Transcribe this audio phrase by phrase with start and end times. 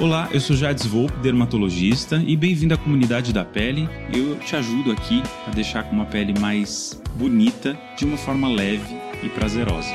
[0.00, 3.88] Olá, eu sou Jades Volpe, dermatologista, e bem-vindo à comunidade da pele.
[4.12, 8.94] Eu te ajudo aqui a deixar com uma pele mais bonita, de uma forma leve
[9.24, 9.92] e prazerosa.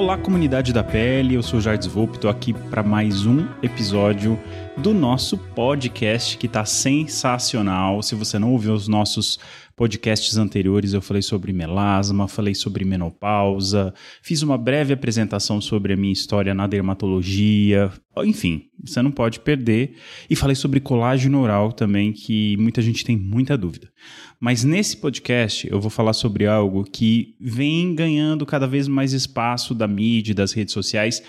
[0.00, 4.40] Olá, comunidade da pele, eu sou Jardim Volpe, estou aqui para mais um episódio
[4.80, 8.02] do nosso podcast que está sensacional.
[8.02, 9.38] Se você não ouviu os nossos
[9.76, 15.96] podcasts anteriores eu falei sobre melasma, falei sobre menopausa, fiz uma breve apresentação sobre a
[15.96, 19.96] minha história na dermatologia, enfim, você não pode perder.
[20.28, 23.90] E falei sobre colágeno oral também, que muita gente tem muita dúvida.
[24.38, 29.74] Mas nesse podcast eu vou falar sobre algo que vem ganhando cada vez mais espaço
[29.74, 31.22] da mídia, das redes sociais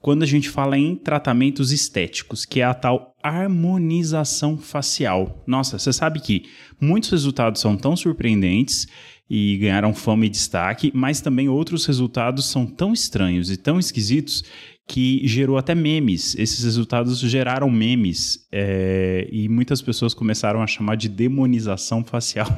[0.00, 5.44] quando a gente fala em tratamentos estéticos, que é a tal harmonização facial.
[5.46, 6.44] Nossa, você sabe que
[6.80, 8.88] muitos resultados são tão surpreendentes
[9.28, 14.42] e ganharam fama e destaque, mas também outros resultados são tão estranhos e tão esquisitos
[14.90, 16.34] que gerou até memes.
[16.36, 22.48] Esses resultados geraram memes é, e muitas pessoas começaram a chamar de demonização facial.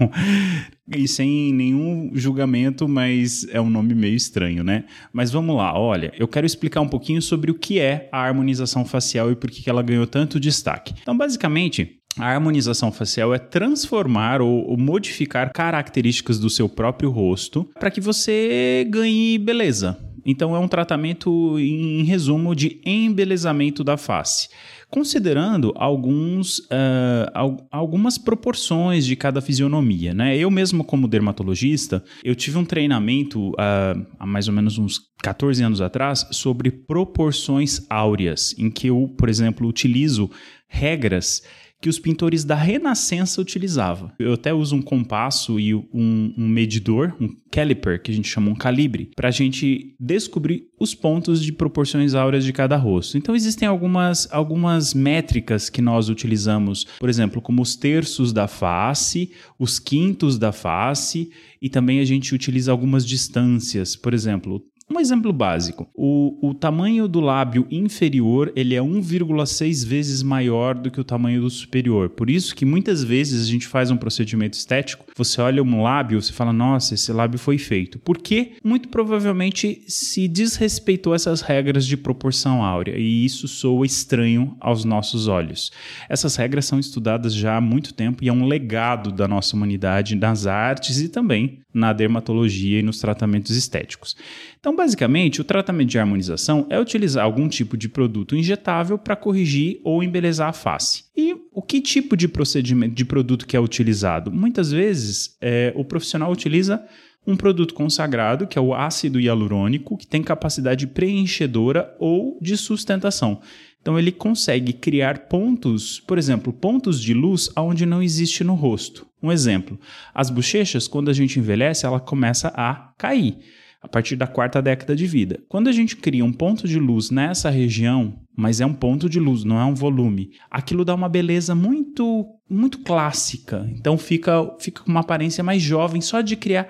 [0.97, 4.85] e sem nenhum julgamento, mas é um nome meio estranho, né?
[5.13, 8.83] Mas vamos lá, olha, eu quero explicar um pouquinho sobre o que é a harmonização
[8.83, 10.95] facial e por que ela ganhou tanto destaque.
[11.03, 17.69] Então, basicamente, a harmonização facial é transformar ou, ou, modificar características do seu próprio rosto
[17.79, 19.99] para que você ganhe beleza.
[20.25, 24.49] Então é um tratamento, em resumo, de embelezamento da face,
[24.89, 30.15] considerando alguns, uh, algumas proporções de cada fisionomia.
[30.15, 30.37] Né?
[30.37, 35.63] Eu mesmo, como dermatologista, eu tive um treinamento uh, há mais ou menos uns 14
[35.63, 40.31] anos atrás sobre proporções áureas, em que eu, por exemplo, utilizo
[40.69, 41.43] regras
[41.83, 44.13] que os pintores da Renascença utilizavam.
[44.17, 48.51] Eu até uso um compasso e um, um medidor, um caliper, que a gente chama
[48.51, 53.19] um calibre, para a gente descobrir os pontos de proporções áureas de cada rosto.
[53.19, 59.33] Então existem algumas, algumas métricas que nós utilizamos, por exemplo, como os terços da face,
[59.59, 61.31] os quintos da face,
[61.61, 63.97] e também a gente utiliza algumas distâncias.
[63.97, 70.23] Por exemplo, um exemplo básico: o, o tamanho do lábio inferior ele é 1,6 vezes
[70.23, 72.11] maior do que o tamanho do superior.
[72.11, 76.21] Por isso que muitas vezes a gente faz um procedimento estético, você olha um lábio,
[76.21, 77.99] você fala, nossa, esse lábio foi feito.
[77.99, 84.85] Porque muito provavelmente se desrespeitou essas regras de proporção áurea e isso soa estranho aos
[84.85, 85.71] nossos olhos.
[86.09, 90.15] Essas regras são estudadas já há muito tempo e é um legado da nossa humanidade
[90.17, 94.17] nas artes e também na dermatologia e nos tratamentos estéticos.
[94.63, 99.81] Então, basicamente, o tratamento de harmonização é utilizar algum tipo de produto injetável para corrigir
[99.83, 101.07] ou embelezar a face.
[101.17, 104.31] E o que tipo de procedimento de produto que é utilizado?
[104.31, 106.81] Muitas vezes é, o profissional utiliza
[107.27, 113.41] um produto consagrado, que é o ácido hialurônico, que tem capacidade preenchedora ou de sustentação.
[113.81, 119.05] Então ele consegue criar pontos, por exemplo, pontos de luz onde não existe no rosto.
[119.21, 119.77] Um exemplo,
[120.15, 123.39] as bochechas, quando a gente envelhece, ela começa a cair
[123.83, 125.41] a partir da quarta década de vida.
[125.49, 129.19] Quando a gente cria um ponto de luz nessa região, mas é um ponto de
[129.19, 133.69] luz, não é um volume, aquilo dá uma beleza muito muito clássica.
[133.75, 136.69] Então fica fica com uma aparência mais jovem só de criar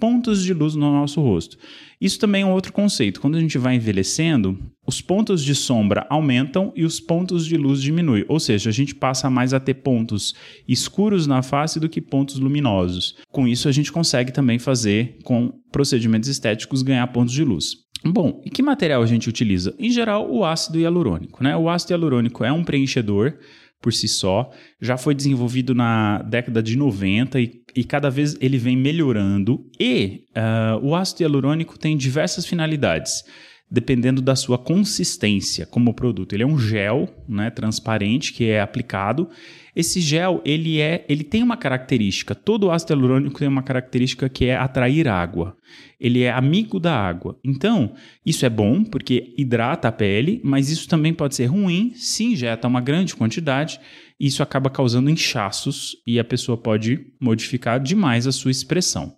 [0.00, 1.56] pontos de luz no nosso rosto.
[2.00, 3.20] Isso também é um outro conceito.
[3.20, 7.82] Quando a gente vai envelhecendo, os pontos de sombra aumentam e os pontos de luz
[7.82, 8.24] diminuem.
[8.26, 10.34] Ou seja, a gente passa mais a ter pontos
[10.66, 13.14] escuros na face do que pontos luminosos.
[13.30, 17.76] Com isso, a gente consegue também fazer, com procedimentos estéticos, ganhar pontos de luz.
[18.02, 19.74] Bom, e que material a gente utiliza?
[19.78, 21.44] Em geral, o ácido hialurônico.
[21.44, 21.54] Né?
[21.54, 23.34] O ácido hialurônico é um preenchedor
[23.82, 24.50] por si só,
[24.80, 29.66] já foi desenvolvido na década de 90 e, e cada vez ele vem melhorando.
[29.78, 33.22] E uh, o ácido hialurônico tem diversas finalidades
[33.70, 36.32] dependendo da sua consistência como produto.
[36.32, 39.28] Ele é um gel, né, transparente que é aplicado.
[39.76, 44.46] Esse gel, ele é, ele tem uma característica, todo ácido hialurônico tem uma característica que
[44.46, 45.54] é atrair água.
[46.00, 47.38] Ele é amigo da água.
[47.44, 47.92] Então,
[48.24, 52.66] isso é bom porque hidrata a pele, mas isso também pode ser ruim se injeta
[52.66, 53.78] uma grande quantidade.
[54.18, 59.14] Isso acaba causando inchaços e a pessoa pode modificar demais a sua expressão.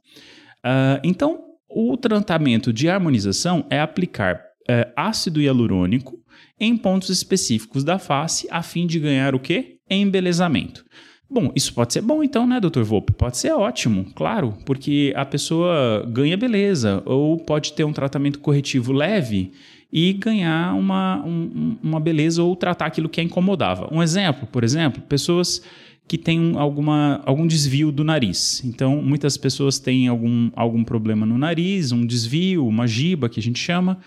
[0.64, 1.40] Uh, então,
[1.70, 6.16] o tratamento de harmonização é aplicar é, ácido hialurônico
[6.58, 9.78] em pontos específicos da face a fim de ganhar o quê?
[9.90, 10.84] Embelezamento.
[11.28, 12.82] Bom, isso pode ser bom então, né, Dr.
[12.82, 13.12] Volpe?
[13.12, 18.92] Pode ser ótimo, claro, porque a pessoa ganha beleza ou pode ter um tratamento corretivo
[18.92, 19.52] leve
[19.92, 23.88] e ganhar uma, um, uma beleza ou tratar aquilo que a incomodava.
[23.92, 25.62] Um exemplo, por exemplo, pessoas
[26.06, 28.62] que têm alguma, algum desvio do nariz.
[28.64, 33.42] Então, muitas pessoas têm algum, algum problema no nariz, um desvio, uma giba que a
[33.42, 33.98] gente chama,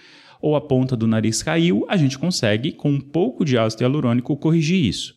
[0.44, 4.36] ou a ponta do nariz caiu, a gente consegue, com um pouco de ácido hialurônico,
[4.36, 5.16] corrigir isso.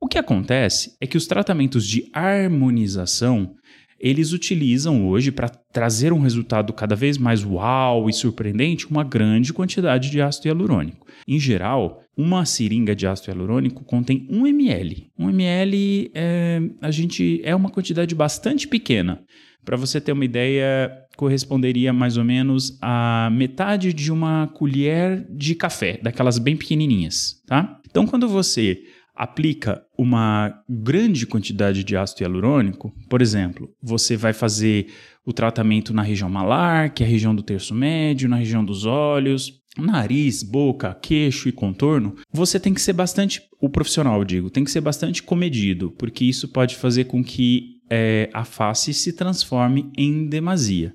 [0.00, 3.54] O que acontece é que os tratamentos de harmonização
[3.98, 9.52] eles utilizam hoje para trazer um resultado cada vez mais uau e surpreendente uma grande
[9.52, 11.06] quantidade de ácido hialurônico.
[11.26, 15.10] Em geral, uma seringa de ácido hialurônico contém 1 ml.
[15.18, 19.22] 1 ml é, a gente, é uma quantidade bastante pequena.
[19.64, 25.54] Para você ter uma ideia, corresponderia mais ou menos a metade de uma colher de
[25.54, 27.80] café, daquelas bem pequenininhas, tá?
[27.88, 28.82] Então, quando você
[29.14, 34.88] aplica uma grande quantidade de ácido hialurônico, por exemplo, você vai fazer
[35.24, 38.84] o tratamento na região malar, que é a região do terço médio, na região dos
[38.84, 44.64] olhos, nariz, boca, queixo e contorno, você tem que ser bastante, o profissional, digo, tem
[44.64, 49.90] que ser bastante comedido, porque isso pode fazer com que é, a face se transforme
[49.96, 50.94] em demasia.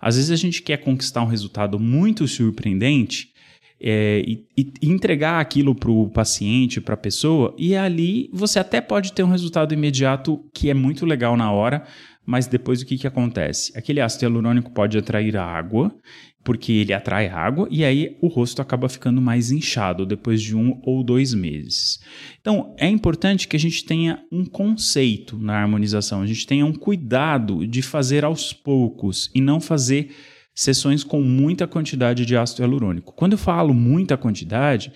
[0.00, 3.30] Às vezes a gente quer conquistar um resultado muito surpreendente
[3.80, 8.80] é, e, e, entregar aquilo para o paciente, para a pessoa, e ali você até
[8.80, 11.84] pode ter um resultado imediato que é muito legal na hora,
[12.26, 13.72] mas depois o que, que acontece?
[13.76, 15.92] Aquele ácido hialurônico pode atrair a água,
[16.44, 20.80] porque ele atrai água, e aí o rosto acaba ficando mais inchado depois de um
[20.82, 22.00] ou dois meses.
[22.40, 26.72] Então é importante que a gente tenha um conceito na harmonização, a gente tenha um
[26.72, 30.10] cuidado de fazer aos poucos e não fazer
[30.60, 33.14] sessões com muita quantidade de ácido hialurônico.
[33.14, 34.92] Quando eu falo muita quantidade,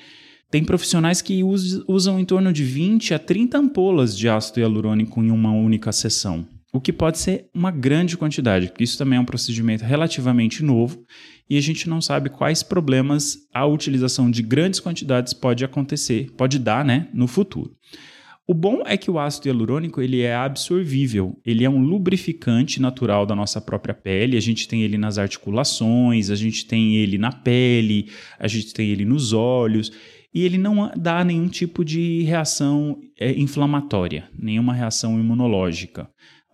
[0.51, 5.31] tem profissionais que usam em torno de 20 a 30 ampolas de ácido hialurônico em
[5.31, 9.25] uma única sessão, o que pode ser uma grande quantidade, porque isso também é um
[9.25, 11.03] procedimento relativamente novo
[11.49, 16.59] e a gente não sabe quais problemas a utilização de grandes quantidades pode acontecer, pode
[16.59, 17.75] dar, né, no futuro.
[18.47, 23.25] O bom é que o ácido hialurônico ele é absorvível, ele é um lubrificante natural
[23.25, 24.37] da nossa própria pele.
[24.37, 28.91] A gente tem ele nas articulações, a gente tem ele na pele, a gente tem
[28.91, 29.91] ele nos olhos
[30.35, 36.07] e ele não dá nenhum tipo de reação é, inflamatória, nenhuma reação imunológica.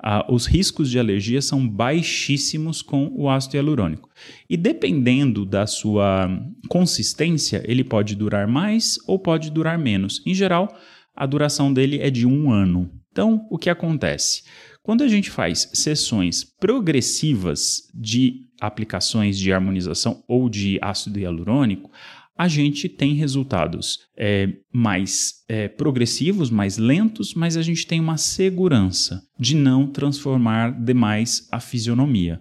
[0.02, 4.08] Ah, os riscos de alergia são baixíssimos com o ácido hialurônico.
[4.48, 6.28] E dependendo da sua
[6.68, 10.22] consistência, ele pode durar mais ou pode durar menos.
[10.24, 10.74] Em geral,
[11.20, 12.90] a duração dele é de um ano.
[13.12, 14.42] Então, o que acontece?
[14.82, 21.90] Quando a gente faz sessões progressivas de aplicações de harmonização ou de ácido hialurônico,
[22.38, 28.16] a gente tem resultados é, mais é, progressivos, mais lentos, mas a gente tem uma
[28.16, 32.40] segurança de não transformar demais a fisionomia.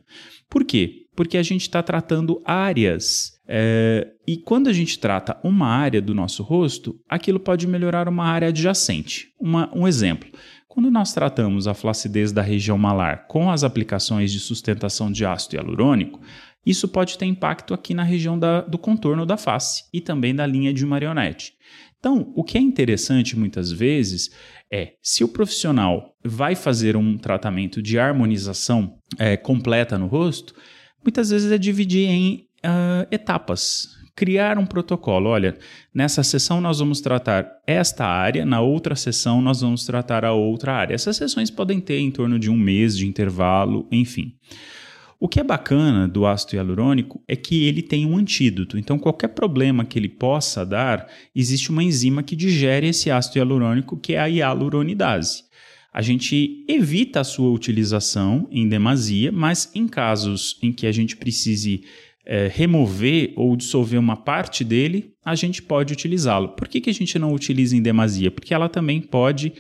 [0.49, 1.05] Por quê?
[1.19, 6.15] Porque a gente está tratando áreas é, e quando a gente trata uma área do
[6.15, 9.27] nosso rosto, aquilo pode melhorar uma área adjacente.
[9.37, 10.29] Uma, um exemplo.
[10.65, 15.57] Quando nós tratamos a flacidez da região malar com as aplicações de sustentação de ácido
[15.57, 16.21] hialurônico,
[16.65, 20.45] isso pode ter impacto aqui na região da, do contorno da face e também da
[20.45, 21.51] linha de marionete.
[21.99, 24.33] Então, o que é interessante muitas vezes
[24.71, 30.55] é se o profissional vai fazer um tratamento de harmonização é, completa no rosto,
[31.03, 33.97] muitas vezes é dividir em uh, etapas.
[34.15, 35.29] Criar um protocolo.
[35.29, 35.57] Olha,
[35.93, 40.73] nessa sessão nós vamos tratar esta área, na outra sessão nós vamos tratar a outra
[40.73, 40.93] área.
[40.93, 44.35] Essas sessões podem ter em torno de um mês de intervalo, enfim.
[45.21, 48.77] O que é bacana do ácido hialurônico é que ele tem um antídoto.
[48.77, 53.97] Então, qualquer problema que ele possa dar, existe uma enzima que digere esse ácido hialurônico,
[53.97, 55.43] que é a hialuronidase.
[55.93, 61.17] A gente evita a sua utilização em demasia, mas em casos em que a gente
[61.17, 61.83] precise
[62.25, 66.49] é, remover ou dissolver uma parte dele, a gente pode utilizá-lo.
[66.49, 68.29] Por que, que a gente não utiliza em demasia?
[68.29, 69.51] Porque ela também pode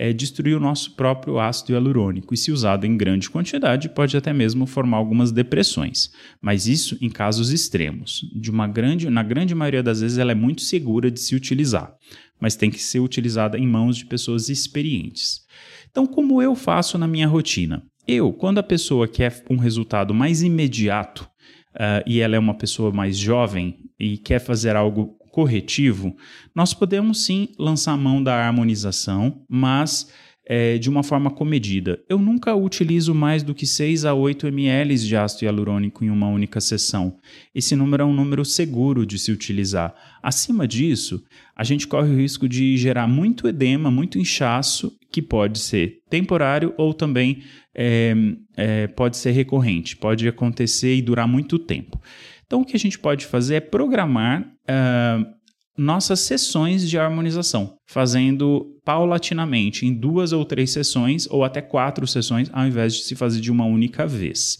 [0.00, 4.32] é, destruir o nosso próprio ácido hialurônico e, se usado em grande quantidade, pode até
[4.32, 6.12] mesmo formar algumas depressões.
[6.40, 8.20] Mas isso em casos extremos.
[8.32, 11.92] De uma grande, na grande maioria das vezes, ela é muito segura de se utilizar,
[12.40, 15.46] mas tem que ser utilizada em mãos de pessoas experientes.
[15.90, 17.82] Então, como eu faço na minha rotina?
[18.06, 21.28] Eu, quando a pessoa quer um resultado mais imediato,
[21.74, 26.16] uh, e ela é uma pessoa mais jovem e quer fazer algo corretivo,
[26.54, 30.10] nós podemos sim lançar mão da harmonização, mas
[30.50, 32.02] é, de uma forma comedida.
[32.08, 36.26] Eu nunca utilizo mais do que 6 a 8 ml de ácido hialurônico em uma
[36.26, 37.18] única sessão.
[37.54, 39.94] Esse número é um número seguro de se utilizar.
[40.22, 41.22] Acima disso,
[41.54, 46.72] a gente corre o risco de gerar muito edema, muito inchaço, que pode ser temporário
[46.78, 47.42] ou também
[47.74, 48.14] é,
[48.56, 52.00] é, pode ser recorrente, pode acontecer e durar muito tempo.
[52.46, 55.37] Então, o que a gente pode fazer é programar uh,
[55.78, 62.50] nossas sessões de harmonização, fazendo paulatinamente em duas ou três sessões, ou até quatro sessões,
[62.52, 64.58] ao invés de se fazer de uma única vez.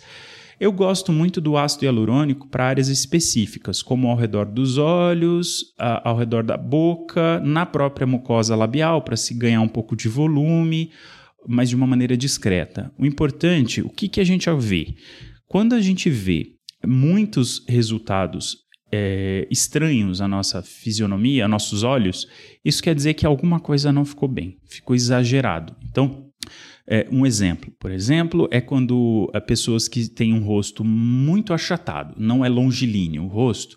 [0.60, 6.16] Eu gosto muito do ácido hialurônico para áreas específicas, como ao redor dos olhos, ao
[6.16, 10.90] redor da boca, na própria mucosa labial, para se ganhar um pouco de volume,
[11.46, 12.92] mas de uma maneira discreta.
[12.98, 14.94] O importante, o que, que a gente vê?
[15.46, 22.26] Quando a gente vê muitos resultados é, estranhos à nossa fisionomia, a nossos olhos,
[22.64, 25.74] isso quer dizer que alguma coisa não ficou bem, ficou exagerado.
[25.90, 26.26] Então,
[26.86, 32.14] é, um exemplo, por exemplo, é quando é, pessoas que têm um rosto muito achatado,
[32.18, 33.76] não é longilíneo o rosto,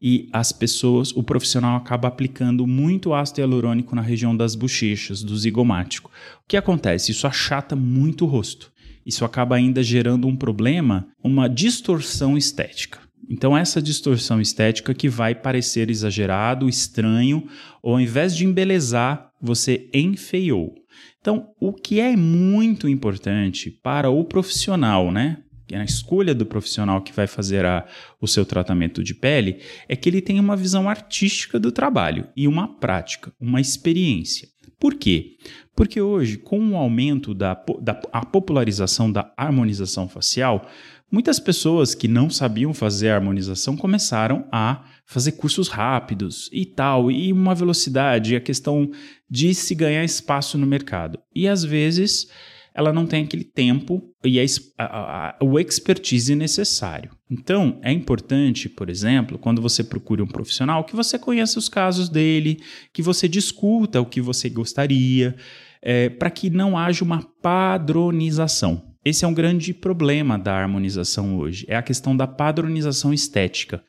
[0.00, 5.36] e as pessoas, o profissional acaba aplicando muito ácido hialurônico na região das bochechas, do
[5.36, 6.10] zigomático.
[6.44, 7.12] O que acontece?
[7.12, 8.72] Isso achata muito o rosto.
[9.06, 12.98] Isso acaba ainda gerando um problema, uma distorção estética.
[13.28, 17.46] Então, essa distorção estética que vai parecer exagerado, estranho,
[17.82, 20.74] ou ao invés de embelezar, você enfeiou.
[21.20, 25.38] Então, o que é muito importante para o profissional, né?
[25.70, 27.86] É a escolha do profissional que vai fazer a,
[28.20, 32.46] o seu tratamento de pele é que ele tenha uma visão artística do trabalho e
[32.46, 34.48] uma prática, uma experiência.
[34.78, 35.36] Por quê?
[35.74, 40.68] Porque hoje, com o aumento da, da popularização da harmonização facial,
[41.12, 47.10] Muitas pessoas que não sabiam fazer a harmonização começaram a fazer cursos rápidos e tal,
[47.10, 48.90] e uma velocidade, a questão
[49.28, 51.18] de se ganhar espaço no mercado.
[51.34, 52.28] E às vezes
[52.74, 54.44] ela não tem aquele tempo e a,
[54.78, 57.10] a, a, o expertise necessário.
[57.30, 62.08] Então, é importante, por exemplo, quando você procura um profissional, que você conheça os casos
[62.08, 65.36] dele, que você discuta o que você gostaria,
[65.82, 68.91] é, para que não haja uma padronização.
[69.04, 73.82] Esse é um grande problema da harmonização hoje, é a questão da padronização estética.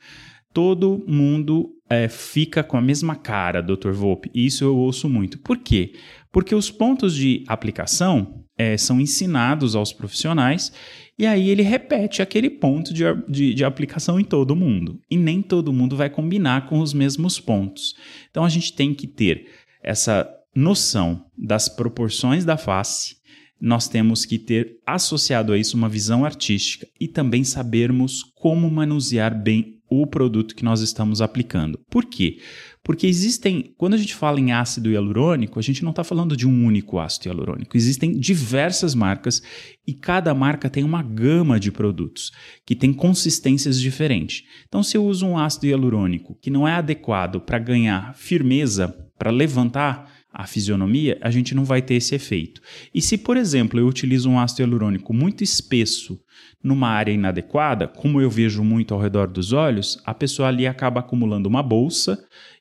[0.52, 3.92] Todo mundo é, fica com a mesma cara, Dr.
[3.92, 5.38] Volpe, e isso eu ouço muito.
[5.40, 5.94] Por quê?
[6.32, 10.72] Porque os pontos de aplicação é, são ensinados aos profissionais
[11.18, 15.00] e aí ele repete aquele ponto de, de, de, aplicação em todo mundo.
[15.10, 17.96] E nem todo mundo vai combinar com os mesmos pontos.
[18.30, 19.48] Então a gente tem que ter
[19.84, 23.18] essa noção das proporções da face,
[23.64, 29.34] nós temos que ter associado a isso uma visão artística e também sabermos como manusear
[29.42, 31.80] bem o produto que nós estamos aplicando.
[31.90, 32.40] Por quê?
[32.84, 36.46] Porque existem, quando a gente fala em ácido hialurônico, a gente não está falando de
[36.46, 37.78] um único ácido hialurônico.
[37.78, 39.42] Existem diversas marcas
[39.88, 42.34] e cada marca tem uma gama de produtos
[42.66, 44.44] que tem consistências diferentes.
[44.68, 49.32] Então, se eu uso um ácido hialurônico que não é adequado para ganhar firmeza, para
[49.32, 52.60] levantar, a fisionomia, a gente não vai ter esse efeito.
[52.94, 56.20] E se, por exemplo, eu utilizo um ácido hialurônico muito espesso
[56.64, 61.02] numa área inadequada, como eu vejo muito ao redor dos olhos, a pessoa ali acaba
[61.02, 62.18] acumulando uma bolsa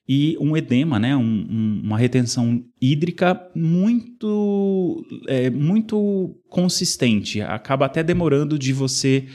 [0.06, 1.16] e um edema, né?
[1.16, 7.40] Um, um, uma retenção hídrica muito, é, muito consistente.
[7.40, 9.26] Acaba até demorando de você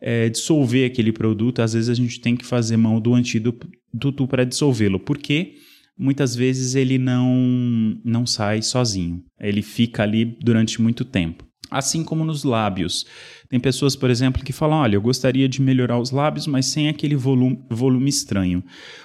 [0.00, 1.60] é, dissolver aquele produto.
[1.60, 5.00] Às vezes a gente tem que fazer mão do antídoto para dissolvê-lo.
[5.00, 5.54] Por quê?
[6.02, 9.22] Muitas vezes ele não, não sai sozinho.
[9.38, 11.44] Ele fica ali durante muito tempo.
[11.70, 13.06] Assim como nos lábios.
[13.50, 16.88] Tem pessoas, por exemplo, que falam: olha, eu gostaria de melhorar os lábios, mas sem
[16.88, 18.62] aquele volume, volume estranho.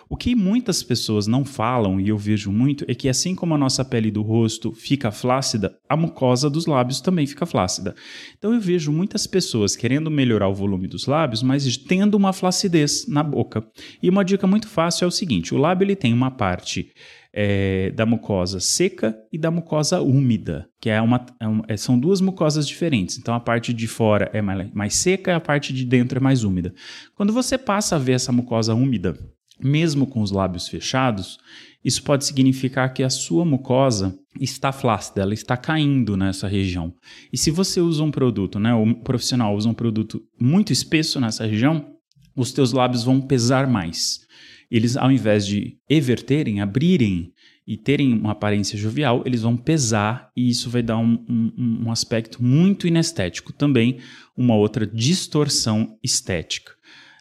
[0.07, 3.57] O que muitas pessoas não falam, e eu vejo muito, é que assim como a
[3.57, 7.95] nossa pele do rosto fica flácida, a mucosa dos lábios também fica flácida.
[8.37, 13.07] Então eu vejo muitas pessoas querendo melhorar o volume dos lábios, mas tendo uma flacidez
[13.07, 13.65] na boca.
[14.01, 16.91] E uma dica muito fácil é o seguinte: o lábio ele tem uma parte
[17.37, 21.99] é, da mucosa seca e da mucosa úmida, que é uma, é uma, é, são
[21.99, 23.17] duas mucosas diferentes.
[23.17, 26.21] Então a parte de fora é mais, mais seca e a parte de dentro é
[26.21, 26.73] mais úmida.
[27.13, 29.19] Quando você passa a ver essa mucosa úmida,
[29.61, 31.37] mesmo com os lábios fechados,
[31.83, 36.93] isso pode significar que a sua mucosa está flácida, ela está caindo nessa região.
[37.33, 41.45] E se você usa um produto, né, o profissional usa um produto muito espesso nessa
[41.45, 41.85] região,
[42.33, 44.25] os teus lábios vão pesar mais
[44.69, 47.33] eles, ao invés de everterem, abrirem
[47.67, 51.91] e terem uma aparência jovial, eles vão pesar e isso vai dar um, um, um
[51.91, 53.51] aspecto muito inestético.
[53.51, 53.99] Também
[54.37, 56.71] uma outra distorção estética.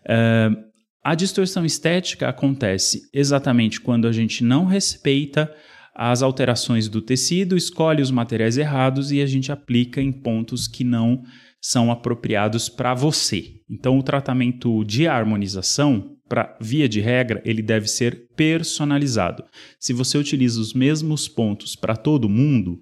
[0.02, 5.54] Uh, a distorção estética acontece exatamente quando a gente não respeita
[5.94, 10.82] as alterações do tecido, escolhe os materiais errados e a gente aplica em pontos que
[10.82, 11.22] não
[11.60, 13.60] são apropriados para você.
[13.70, 19.44] Então, o tratamento de harmonização para via de regra, ele deve ser personalizado.
[19.78, 22.80] Se você utiliza os mesmos pontos para todo mundo,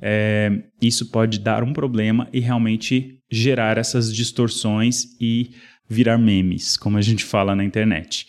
[0.00, 5.50] é, isso pode dar um problema e realmente gerar essas distorções e
[5.88, 8.26] virar memes, como a gente fala na internet.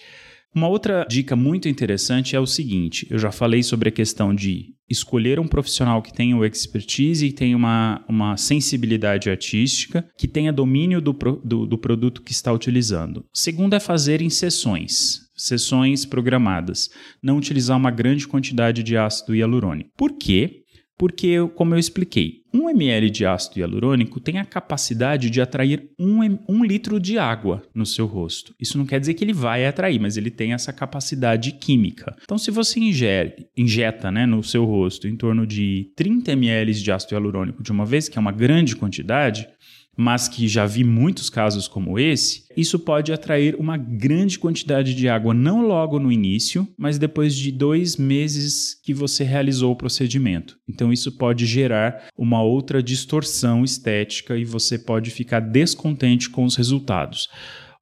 [0.54, 4.75] Uma outra dica muito interessante é o seguinte: eu já falei sobre a questão de
[4.90, 10.54] escolher um profissional que tenha o expertise e tenha uma, uma sensibilidade artística, que tenha
[10.54, 11.14] domínio do,
[11.44, 13.26] do, do produto que está utilizando.
[13.34, 16.90] Segundo é fazer em sessões, sessões programadas,
[17.22, 19.92] não utilizar uma grande quantidade de ácido hialurônico.
[19.98, 20.65] Por quê?
[20.98, 26.40] Porque, como eu expliquei, 1 ml de ácido hialurônico tem a capacidade de atrair 1,
[26.48, 28.56] 1 litro de água no seu rosto.
[28.60, 32.16] Isso não quer dizer que ele vai atrair, mas ele tem essa capacidade química.
[32.24, 36.92] Então, se você ingere, injeta né, no seu rosto em torno de 30 ml de
[36.92, 39.48] ácido hialurônico de uma vez, que é uma grande quantidade,
[39.96, 45.08] mas que já vi muitos casos como esse, isso pode atrair uma grande quantidade de
[45.10, 50.58] água, não logo no início, mas depois de dois meses que você realizou o procedimento.
[50.68, 56.56] Então, isso pode gerar uma outra distorção estética e você pode ficar descontente com os
[56.56, 57.30] resultados.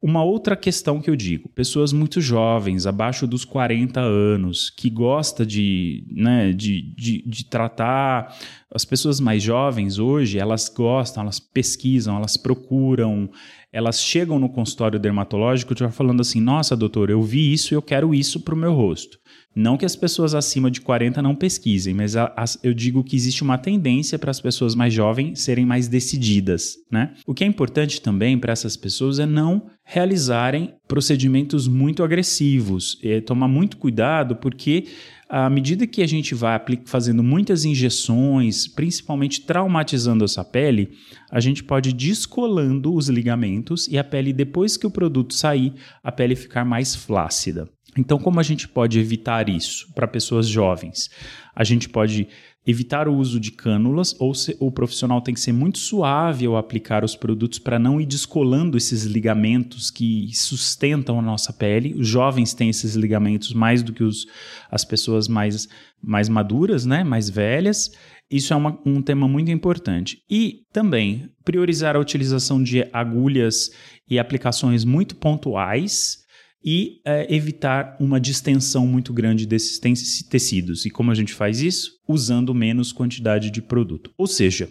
[0.03, 5.45] Uma outra questão que eu digo: pessoas muito jovens, abaixo dos 40 anos, que gosta
[5.45, 8.37] de, né, de, de, de tratar.
[8.73, 13.29] As pessoas mais jovens hoje, elas gostam, elas pesquisam, elas procuram,
[13.71, 17.81] elas chegam no consultório dermatológico já falando assim: nossa, doutor, eu vi isso e eu
[17.81, 19.19] quero isso para o meu rosto.
[19.55, 23.15] Não que as pessoas acima de 40 não pesquisem, mas a, a, eu digo que
[23.15, 27.13] existe uma tendência para as pessoas mais jovens serem mais decididas, né?
[27.27, 33.21] O que é importante também para essas pessoas é não realizarem procedimentos muito agressivos, é
[33.21, 34.85] tomar muito cuidado porque
[35.35, 40.91] à medida que a gente vai fazendo muitas injeções, principalmente traumatizando essa pele,
[41.31, 45.73] a gente pode ir descolando os ligamentos e a pele, depois que o produto sair,
[46.03, 47.67] a pele ficar mais flácida.
[47.97, 51.09] Então, como a gente pode evitar isso para pessoas jovens?
[51.55, 52.27] A gente pode
[52.65, 56.55] evitar o uso de cânulas, ou se, o profissional tem que ser muito suave ao
[56.55, 61.93] aplicar os produtos para não ir descolando esses ligamentos que sustentam a nossa pele.
[61.93, 64.25] Os jovens têm esses ligamentos mais do que os,
[64.71, 65.67] as pessoas mais,
[66.01, 67.03] mais maduras, né?
[67.03, 67.91] mais velhas.
[68.31, 70.19] Isso é uma, um tema muito importante.
[70.29, 73.71] E também priorizar a utilização de agulhas
[74.09, 76.22] e aplicações muito pontuais
[76.63, 79.79] e é, evitar uma distensão muito grande desses
[80.29, 80.85] tecidos.
[80.85, 81.99] E como a gente faz isso?
[82.07, 84.11] Usando menos quantidade de produto.
[84.17, 84.69] Ou seja,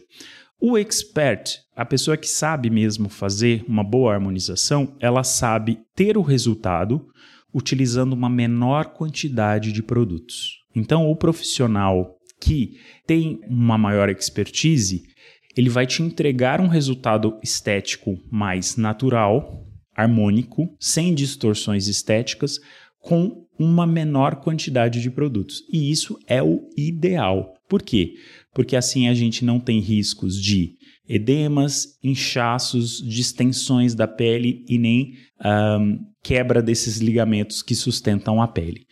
[0.61, 6.23] o expert, a pessoa que sabe mesmo fazer uma boa harmonização, ela sabe ter o
[6.23, 7.05] resultado
[7.53, 10.63] utilizando uma menor quantidade de produtos.
[10.75, 15.03] Então, o profissional que tem uma maior expertise,
[15.57, 22.59] ele vai te entregar um resultado estético mais natural, harmônico, sem distorções estéticas,
[23.01, 25.63] com uma menor quantidade de produtos.
[25.73, 27.55] E isso é o ideal.
[27.69, 28.15] Por quê?
[28.55, 30.77] Porque assim a gente não tem riscos de
[31.09, 38.87] edemas, inchaços, distensões da pele e nem um, quebra desses ligamentos que sustentam a pele.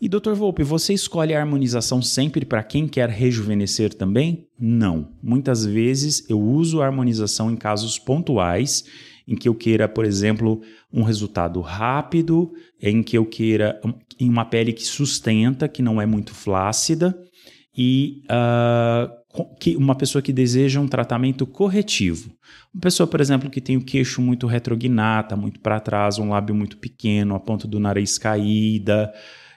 [0.00, 0.32] E Dr.
[0.32, 4.48] Volpe, você escolhe a harmonização sempre para quem quer rejuvenescer também?
[4.58, 5.12] Não.
[5.22, 8.84] Muitas vezes eu uso a harmonização em casos pontuais
[9.26, 10.60] em que eu queira, por exemplo,
[10.92, 13.80] um resultado rápido, em que eu queira
[14.18, 17.16] em uma pele que sustenta, que não é muito flácida,
[17.76, 22.30] e uh, que uma pessoa que deseja um tratamento corretivo.
[22.72, 26.54] Uma pessoa, por exemplo, que tem o queixo muito retrognata, muito para trás, um lábio
[26.54, 29.12] muito pequeno, a ponta do nariz caída,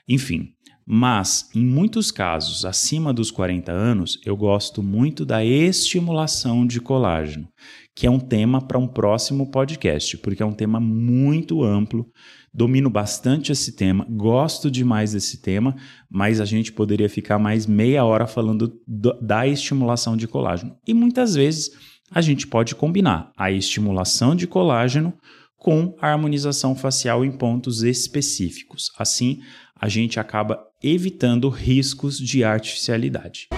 [0.07, 0.54] enfim.
[0.87, 7.47] Mas, em muitos casos, acima dos 40 anos, eu gosto muito da estimulação de colágeno,
[7.95, 12.05] que é um tema para um próximo podcast, porque é um tema muito amplo.
[12.53, 15.75] Domino bastante esse tema, gosto demais desse tema,
[16.07, 20.77] mas a gente poderia ficar mais meia hora falando do, da estimulação de colágeno.
[20.87, 21.71] E muitas vezes
[22.11, 25.13] a gente pode combinar a estimulação de colágeno
[25.57, 28.91] com a harmonização facial em pontos específicos.
[28.99, 29.39] Assim,
[29.79, 33.49] a gente acaba evitando riscos de artificialidade.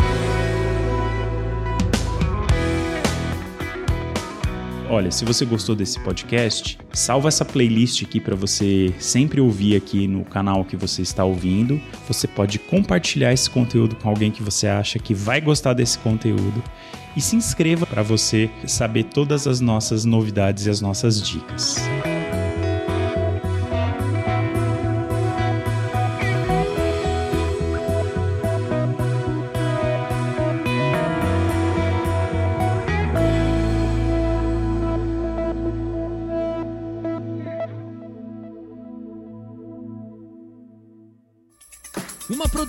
[4.89, 10.08] Olha, se você gostou desse podcast, salva essa playlist aqui para você sempre ouvir aqui
[10.08, 11.80] no canal que você está ouvindo.
[12.08, 16.63] Você pode compartilhar esse conteúdo com alguém que você acha que vai gostar desse conteúdo
[17.17, 21.77] e se inscreva para você saber todas as nossas novidades e as nossas dicas.